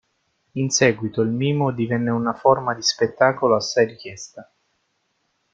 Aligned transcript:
In 0.55 0.71
seguito 0.71 1.21
il 1.21 1.29
mimo 1.29 1.69
divenne 1.71 2.09
una 2.09 2.33
forma 2.33 2.73
di 2.73 2.81
spettacolo 2.81 3.55
assai 3.55 3.85
richiesta. 3.85 4.51